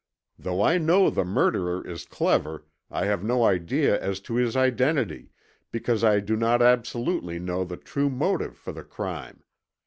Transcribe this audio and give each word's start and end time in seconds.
Though 0.39 0.63
I 0.63 0.79
know 0.79 1.11
the 1.11 1.23
murderer 1.23 1.85
is 1.85 2.07
clever 2.07 2.65
I 2.89 3.05
have 3.05 3.23
no 3.23 3.43
idea 3.43 4.01
as 4.01 4.19
to 4.21 4.33
his 4.33 4.57
identity, 4.57 5.31
because 5.71 6.03
I 6.03 6.19
do 6.19 6.35
not 6.35 6.59
absolutely 6.59 7.37
know 7.37 7.63
the 7.63 7.77
true 7.77 8.09
motive 8.09 8.57
for 8.57 8.71
the 8.71 8.83
crime. 8.83 9.43